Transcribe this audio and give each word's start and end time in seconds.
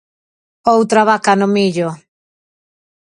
Outra 0.75 1.01
vaca 1.09 1.33
no 1.39 1.47
millo! 1.55 1.89